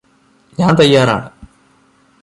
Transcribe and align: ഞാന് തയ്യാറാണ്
ഞാന് 0.57 0.77
തയ്യാറാണ് 0.77 1.27